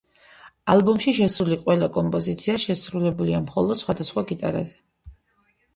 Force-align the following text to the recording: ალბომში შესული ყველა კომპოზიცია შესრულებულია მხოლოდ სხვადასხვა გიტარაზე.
ალბომში 0.75 1.13
შესული 1.17 1.59
ყველა 1.67 1.89
კომპოზიცია 1.99 2.57
შესრულებულია 2.65 3.45
მხოლოდ 3.47 3.83
სხვადასხვა 3.85 4.27
გიტარაზე. 4.35 4.81